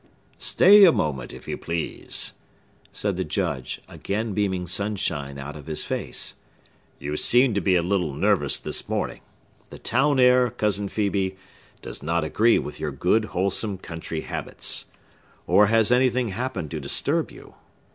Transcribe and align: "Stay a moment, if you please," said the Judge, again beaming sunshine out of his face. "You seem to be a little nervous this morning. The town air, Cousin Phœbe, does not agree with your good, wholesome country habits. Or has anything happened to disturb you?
"Stay 0.39 0.83
a 0.83 0.91
moment, 0.91 1.31
if 1.31 1.47
you 1.47 1.59
please," 1.59 2.33
said 2.91 3.17
the 3.17 3.23
Judge, 3.23 3.79
again 3.87 4.33
beaming 4.33 4.65
sunshine 4.65 5.37
out 5.37 5.55
of 5.55 5.67
his 5.67 5.85
face. 5.85 6.37
"You 6.97 7.15
seem 7.15 7.53
to 7.53 7.61
be 7.61 7.75
a 7.75 7.83
little 7.83 8.15
nervous 8.15 8.57
this 8.57 8.89
morning. 8.89 9.21
The 9.69 9.77
town 9.77 10.19
air, 10.19 10.49
Cousin 10.49 10.89
Phœbe, 10.89 11.35
does 11.83 12.01
not 12.01 12.23
agree 12.23 12.57
with 12.57 12.79
your 12.79 12.91
good, 12.91 13.25
wholesome 13.25 13.77
country 13.77 14.21
habits. 14.21 14.87
Or 15.45 15.67
has 15.67 15.91
anything 15.91 16.29
happened 16.29 16.71
to 16.71 16.79
disturb 16.79 17.29
you? 17.29 17.53